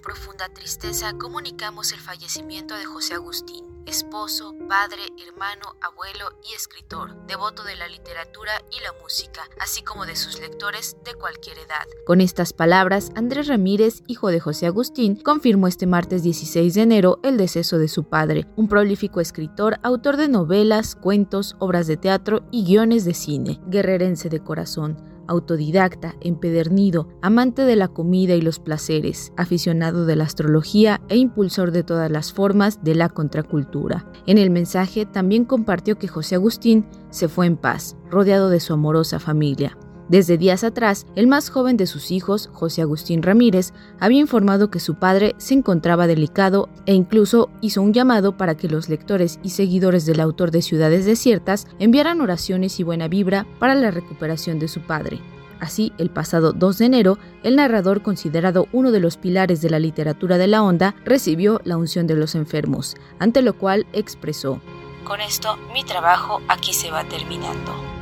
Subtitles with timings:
[0.00, 7.64] profunda tristeza comunicamos el fallecimiento de José Agustín, esposo, padre, hermano, abuelo y escritor, devoto
[7.64, 11.84] de la literatura y la música, así como de sus lectores de cualquier edad.
[12.06, 17.20] Con estas palabras, Andrés Ramírez, hijo de José Agustín, confirmó este martes 16 de enero
[17.22, 22.42] el deceso de su padre, un prolífico escritor, autor de novelas, cuentos, obras de teatro
[22.50, 28.58] y guiones de cine, guerrerense de corazón autodidacta, empedernido, amante de la comida y los
[28.58, 34.10] placeres, aficionado de la astrología e impulsor de todas las formas de la contracultura.
[34.26, 38.72] En el mensaje también compartió que José Agustín se fue en paz, rodeado de su
[38.72, 39.78] amorosa familia.
[40.10, 44.80] Desde días atrás, el más joven de sus hijos, José Agustín Ramírez, había informado que
[44.80, 49.50] su padre se encontraba delicado e incluso hizo un llamado para que los lectores y
[49.50, 54.66] seguidores del autor de Ciudades Desiertas enviaran oraciones y buena vibra para la recuperación de
[54.66, 55.20] su padre.
[55.60, 59.78] Así, el pasado 2 de enero, el narrador, considerado uno de los pilares de la
[59.78, 64.60] literatura de la onda, recibió la unción de los enfermos, ante lo cual expresó,
[65.04, 67.99] Con esto, mi trabajo aquí se va terminando.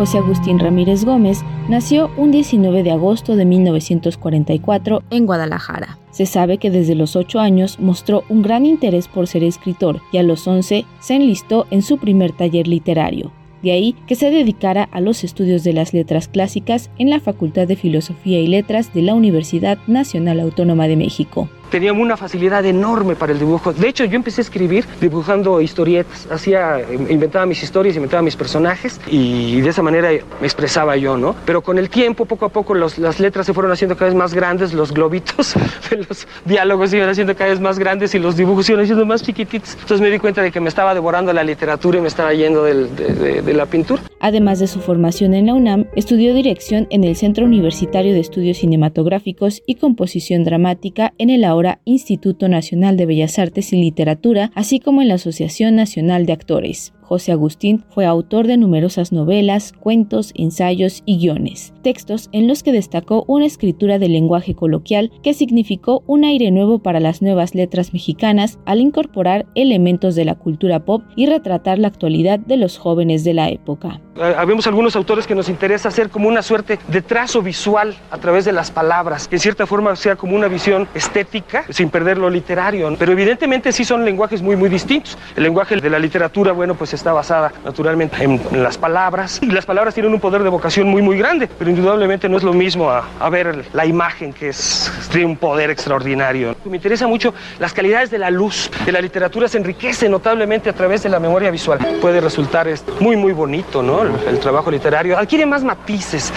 [0.00, 5.98] José Agustín Ramírez Gómez nació un 19 de agosto de 1944 en Guadalajara.
[6.10, 10.16] Se sabe que desde los 8 años mostró un gran interés por ser escritor y
[10.16, 13.30] a los 11 se enlistó en su primer taller literario.
[13.62, 17.68] De ahí que se dedicara a los estudios de las letras clásicas en la Facultad
[17.68, 23.16] de Filosofía y Letras de la Universidad Nacional Autónoma de México tenía una facilidad enorme
[23.16, 23.72] para el dibujo.
[23.72, 29.00] De hecho, yo empecé a escribir dibujando historietas, hacía, inventaba mis historias, inventaba mis personajes
[29.06, 31.34] y de esa manera me expresaba yo, ¿no?
[31.46, 34.34] Pero con el tiempo, poco a poco, las letras se fueron haciendo cada vez más
[34.34, 35.54] grandes, los globitos
[35.90, 38.82] de los diálogos se iban haciendo cada vez más grandes y los dibujos se iban
[38.82, 39.74] haciendo más chiquititos.
[39.74, 42.64] Entonces me di cuenta de que me estaba devorando la literatura y me estaba yendo
[42.64, 44.02] de, de la pintura.
[44.18, 48.58] Además de su formación en la UNAM, estudió dirección en el Centro Universitario de Estudios
[48.58, 54.80] Cinematográficos y Composición Dramática en el ahora Instituto Nacional de Bellas Artes y Literatura, así
[54.80, 56.92] como en la Asociación Nacional de Actores.
[57.10, 62.70] José Agustín fue autor de numerosas novelas, cuentos, ensayos y guiones, textos en los que
[62.70, 67.92] destacó una escritura de lenguaje coloquial que significó un aire nuevo para las nuevas letras
[67.92, 73.24] mexicanas al incorporar elementos de la cultura pop y retratar la actualidad de los jóvenes
[73.24, 74.00] de la época.
[74.14, 78.18] Eh, habemos algunos autores que nos interesa hacer como una suerte de trazo visual a
[78.18, 82.18] través de las palabras, que en cierta forma sea como una visión estética sin perder
[82.18, 85.18] lo literario, pero evidentemente sí son lenguajes muy muy distintos.
[85.34, 89.64] El lenguaje de la literatura, bueno, pues está basada naturalmente en, las palabras y las
[89.64, 92.90] palabras tienen un poder de vocación muy muy grande, pero indudablemente no es lo mismo
[92.90, 96.54] a, ver la imagen que es, tiene un poder extraordinario.
[96.66, 100.74] Me interesa mucho las calidades de la luz, de la literatura se enriquece notablemente a
[100.74, 101.78] través de la memoria visual.
[102.02, 102.68] Puede resultar
[103.00, 104.02] muy muy bonito, ¿no?
[104.02, 105.16] el trabajo literario.
[105.16, 106.30] Adquiere más matices.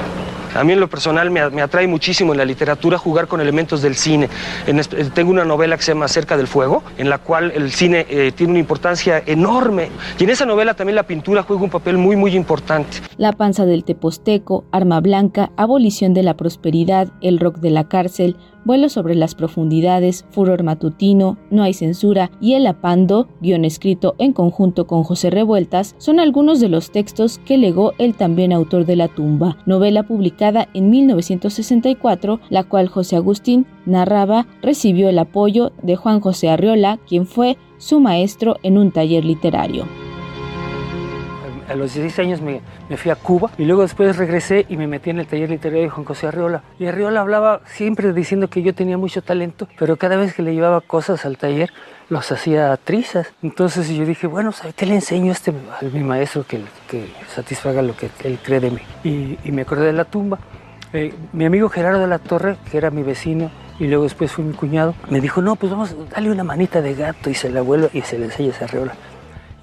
[0.56, 3.96] A mí en lo personal me, atrae muchísimo en la literatura jugar con elementos del
[3.96, 4.30] cine.
[5.14, 8.32] tengo una novela que se llama Cerca del Fuego, en la cual el cine eh,
[8.36, 9.90] tiene una importancia enorme.
[10.20, 12.98] Y en esa novela también la pintura juega un papel muy, muy importante.
[13.18, 18.38] La panza del teposteco, Arma Blanca, Abolición de la Prosperidad, El rock de la cárcel,
[18.66, 24.34] Vuelo sobre las profundidades, Furor matutino, No hay censura y El apando, guion escrito en
[24.34, 28.96] conjunto con José Revueltas, son algunos de los textos que legó el también autor de
[28.96, 35.96] La tumba, novela publicada en 1964, la cual José Agustín narraba recibió el apoyo de
[35.96, 39.86] Juan José Arriola, quien fue su maestro en un taller literario
[41.74, 42.62] a los 16 años me,
[42.98, 45.90] fui a Cuba y luego después regresé y me metí en el taller literario de
[45.90, 46.64] Juan José Arriola.
[46.80, 50.54] Y Arriola hablaba siempre diciendo que yo tenía mucho talento, pero cada vez que le
[50.54, 51.72] llevaba cosas al taller
[52.10, 53.34] los hacía trizas.
[53.42, 57.08] Entonces yo dije, bueno, ¿sabe qué le enseño a, este, a mi maestro que, que
[57.34, 58.82] satisfaga lo que él cree de mí?
[59.04, 60.38] Y, me acordé de la tumba.
[60.94, 64.44] Eh, mi amigo Gerardo de la Torre, que era mi vecino, y luego después fue
[64.44, 67.62] mi cuñado, me dijo, no, pues vamos, dale una manita de gato y se la
[67.62, 68.94] vuelvo y se le enseña esa Arriola.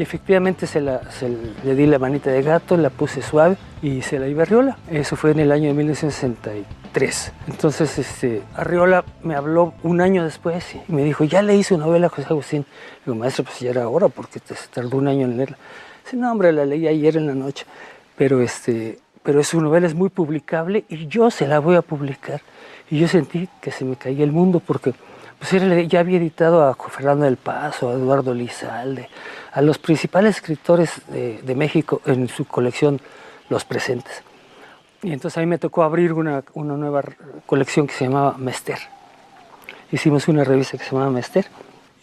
[0.00, 4.28] Y efectivamente se, le di la manita de gato, la puse suave y se la
[4.28, 4.78] iba a Arriola.
[4.90, 7.32] Eso fue en el año de 1963.
[7.48, 11.84] Entonces este, Arriola me habló un año después y me dijo, ya le hice una
[11.84, 12.64] novela a José Agustín.
[13.04, 15.58] Digo, maestro, pues ya era hora porque te tardó un año en leerla.
[16.02, 17.66] Dice, no, hombre, la leí ayer en la noche.
[18.16, 22.40] Pero, este, pero su novela es muy publicable y yo se la voy a publicar.
[22.90, 24.94] Y yo sentí que se me caía el mundo porque
[25.38, 29.08] pues ya había editado a Fernando del Paso, a Eduardo Lizalde,
[29.52, 33.00] a los principales escritores de, México en su colección
[33.48, 34.22] Los Presentes.
[35.02, 37.02] Y entonces a mí me tocó abrir una, una nueva
[37.46, 38.78] colección que se llamaba Mester.
[39.90, 41.46] Hicimos una revista que se llamaba Mester.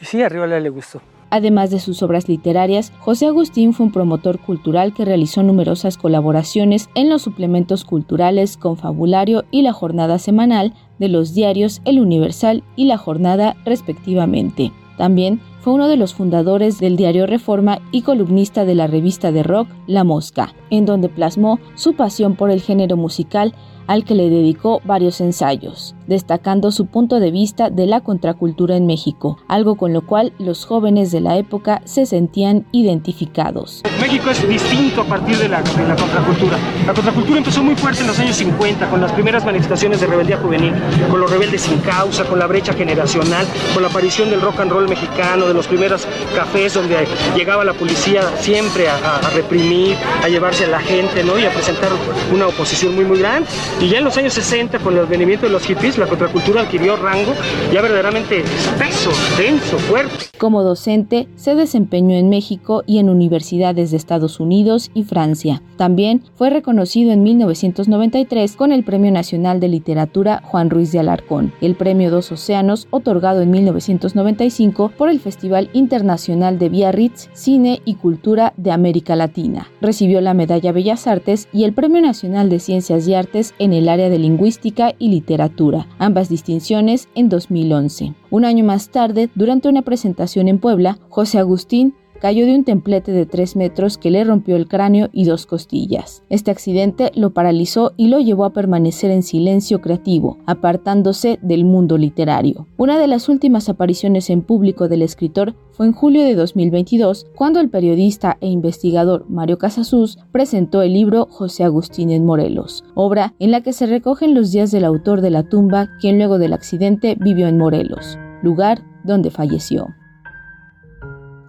[0.01, 1.01] Y sí, a le gustó.
[1.29, 6.89] Además de sus obras literarias, José Agustín fue un promotor cultural que realizó numerosas colaboraciones
[6.95, 12.85] en los suplementos culturales Confabulario y la Jornada Semanal de los diarios El Universal y
[12.85, 14.71] La Jornada respectivamente.
[14.97, 19.43] También fue uno de los fundadores del diario Reforma y columnista de la revista de
[19.43, 23.53] rock La Mosca, en donde plasmó su pasión por el género musical
[23.87, 28.85] al que le dedicó varios ensayos, destacando su punto de vista de la contracultura en
[28.85, 33.81] México, algo con lo cual los jóvenes de la época se sentían identificados.
[33.99, 36.57] México es distinto a partir de la, contracultura.
[36.85, 40.37] La contracultura empezó muy fuerte en los años 50, con las primeras manifestaciones de rebeldía
[40.37, 40.73] juvenil,
[41.09, 44.71] con los rebeldes sin causa, con la brecha generacional, con la aparición del rock and
[44.71, 50.65] roll mexicano, de los primeros cafés donde llegaba la policía siempre a, reprimir, a llevarse
[50.65, 51.37] a la gente ¿no?
[51.37, 51.89] y a presentar
[52.31, 53.49] una oposición muy muy grande.
[53.81, 56.95] Y ya en los años 60, con el advenimiento de los hippies, la contracultura adquirió
[56.95, 57.33] rango
[57.73, 60.27] ya verdaderamente espeso, denso, fuerte.
[60.37, 65.63] Como docente, se desempeñó en México y en universidades de Estados Unidos y Francia.
[65.77, 71.53] También fue reconocido en 1993 con el Premio Nacional de Literatura Juan Ruiz de Alarcón,
[71.59, 77.95] el Premio Dos Océanos, otorgado en 1995 por el Festival Internacional de Biarritz, Cine y
[77.95, 79.69] Cultura de América Latina.
[79.81, 83.89] Recibió la Medalla Bellas Artes y el Premio Nacional de Ciencias y Artes en el
[83.89, 88.13] área de lingüística y literatura, ambas distinciones en 2011.
[88.29, 93.11] Un año más tarde, durante una presentación en Puebla, José Agustín cayó de un templete
[93.11, 96.23] de 3 metros que le rompió el cráneo y dos costillas.
[96.29, 101.97] Este accidente lo paralizó y lo llevó a permanecer en silencio creativo, apartándose del mundo
[101.97, 102.67] literario.
[102.77, 107.59] Una de las últimas apariciones en público del escritor fue en julio de 2022, cuando
[107.59, 113.51] el periodista e investigador Mario Casasus presentó el libro José Agustín en Morelos, obra en
[113.51, 117.15] la que se recogen los días del autor de la tumba, quien luego del accidente
[117.19, 119.87] vivió en Morelos, lugar donde falleció.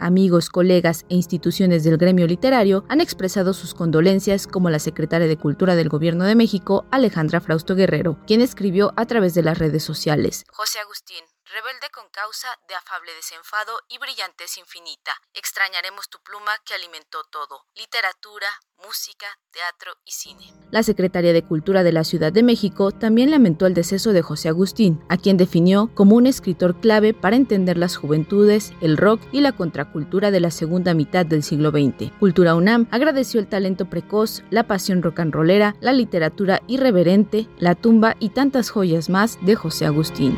[0.00, 5.36] Amigos, colegas e instituciones del gremio literario han expresado sus condolencias, como la secretaria de
[5.36, 9.82] Cultura del Gobierno de México, Alejandra Frausto Guerrero, quien escribió a través de las redes
[9.82, 10.44] sociales.
[10.50, 15.12] José Agustín, rebelde con causa de afable desenfado y brillantez infinita.
[15.32, 18.48] Extrañaremos tu pluma que alimentó todo, literatura,
[18.84, 20.52] música, teatro y cine.
[20.70, 24.50] La secretaria de Cultura de la Ciudad de México también lamentó el deceso de José
[24.50, 29.40] Agustín, a quien definió como un escritor clave para entender las juventudes, el rock y
[29.40, 32.12] la contracultura de la segunda mitad del siglo XX.
[32.18, 37.74] Cultura UNAM agradeció el talento precoz, la pasión rock and rollera, la literatura irreverente, la
[37.74, 40.36] tumba y tantas joyas más de José Agustín.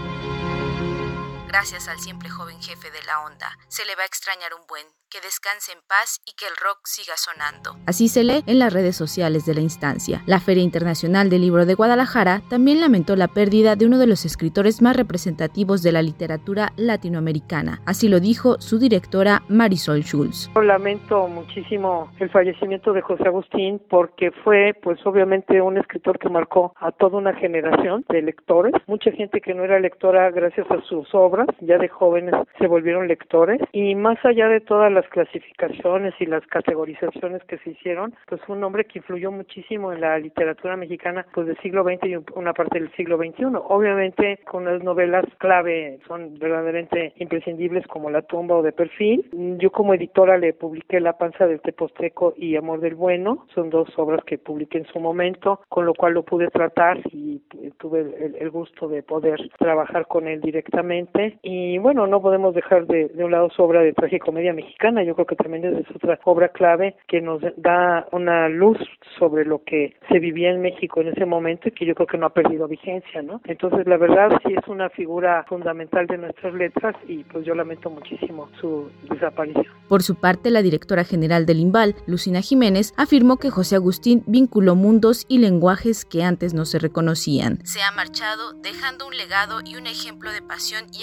[1.60, 3.50] Gracias al siempre joven jefe de la onda.
[3.68, 4.86] Se le va a extrañar un buen.
[5.10, 7.74] Que descanse en paz y que el rock siga sonando.
[7.84, 10.22] Así se lee en las redes sociales de la instancia.
[10.24, 14.24] La Feria Internacional del Libro de Guadalajara también lamentó la pérdida de uno de los
[14.24, 17.82] escritores más representativos de la literatura latinoamericana.
[17.86, 20.48] Así lo dijo su directora Marisol Schulz.
[20.54, 26.72] Lamento muchísimo el fallecimiento de José Agustín porque fue pues obviamente un escritor que marcó
[26.76, 28.74] a toda una generación de lectores.
[28.86, 33.08] Mucha gente que no era lectora gracias a sus obras ya de jóvenes se volvieron
[33.08, 38.41] lectores y más allá de todas las clasificaciones y las categorizaciones que se hicieron, pues
[38.43, 42.17] fue un hombre que influyó muchísimo en la literatura mexicana pues del siglo XX y
[42.35, 43.47] una parte del siglo XXI.
[43.69, 49.29] Obviamente con las novelas clave son verdaderamente imprescindibles como La tumba o De perfil.
[49.58, 53.88] Yo como editora le publiqué La panza del Tepostreco y Amor del Bueno, son dos
[53.99, 57.42] obras que publiqué en su momento, con lo cual lo pude tratar y
[57.78, 63.09] tuve el gusto de poder trabajar con él directamente y bueno, no podemos dejar de,
[63.09, 66.49] de un lado su obra de tragicomedia mexicana, yo creo que también es otra obra
[66.49, 68.78] clave que nos da una luz
[69.18, 72.18] sobre lo que se vivía en México en ese momento y que yo creo que
[72.18, 73.40] no ha perdido vigencia, ¿no?
[73.44, 77.90] Entonces, la verdad sí es una figura fundamental de nuestras letras y pues yo lamento
[77.90, 79.66] muchísimo su desaparición.
[79.88, 84.75] Por su parte, la directora general del IMBAL, Lucina Jiménez, afirmó que José Agustín vinculó
[84.75, 87.64] mundos y lenguajes que antes no se reconocían.
[87.64, 91.02] Se ha marchado dejando un legado y un ejemplo de pasión y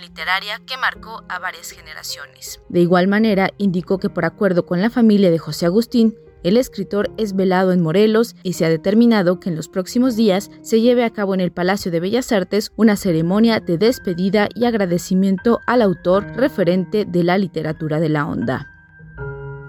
[0.00, 2.60] literaria que marcó a varias generaciones.
[2.68, 6.14] De igual manera, indicó que por acuerdo con la familia de José Agustín,
[6.44, 10.50] el escritor es velado en Morelos y se ha determinado que en los próximos días
[10.62, 14.66] se lleve a cabo en el Palacio de Bellas Artes una ceremonia de despedida y
[14.66, 18.70] agradecimiento al autor referente de la literatura de la onda.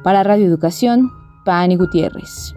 [0.03, 1.09] Para Radio Educación,
[1.45, 2.53] Pani Gutiérrez.